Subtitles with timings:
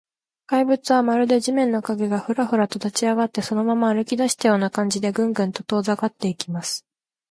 [0.47, 6.87] 怪物は、まるで地面の影が、フラフラと立ちあがって、そのまま歩きだしたような感じで、グングンと遠ざかっていきます。